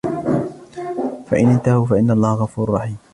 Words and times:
فَإِنِ 1.29 1.47
انْتَهَوْا 1.49 1.85
فَإِنَّ 1.85 2.11
اللَّهَ 2.11 2.33
غَفُورٌ 2.43 2.69
رَحِيمٌ 2.69 2.97